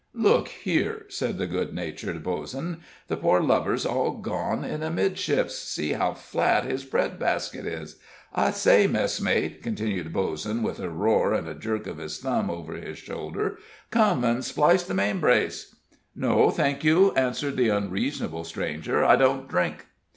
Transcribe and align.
"Look 0.15 0.47
here," 0.47 1.05
said 1.09 1.37
the 1.37 1.45
good 1.45 1.75
natured 1.75 2.23
Bozen, 2.23 2.79
"the 3.07 3.15
poor 3.17 3.39
lubber's 3.39 3.85
all 3.85 4.17
gone 4.17 4.65
in 4.65 4.81
amidships 4.81 5.55
see 5.59 5.93
how 5.93 6.15
flat 6.15 6.65
his 6.65 6.83
breadbasket 6.83 7.67
is. 7.67 7.97
I 8.33 8.49
say, 8.49 8.87
messmate," 8.87 9.61
continued 9.61 10.11
Bozen, 10.11 10.63
with 10.63 10.79
a 10.79 10.89
roar, 10.89 11.33
and 11.35 11.47
a 11.47 11.53
jerk 11.53 11.85
of 11.85 11.99
his 11.99 12.17
thumb 12.17 12.49
over 12.49 12.73
his 12.73 12.97
shoulder, 12.97 13.59
"come 13.91 14.23
and 14.23 14.43
splice 14.43 14.81
the 14.81 14.95
main 14.95 15.19
brace." 15.19 15.75
"No, 16.15 16.49
thank 16.49 16.83
you," 16.83 17.11
answered 17.11 17.55
the 17.55 17.69
unreasonable 17.69 18.43
stranger; 18.43 19.03
"I 19.05 19.15
don't 19.17 19.47
drink." 19.47 19.85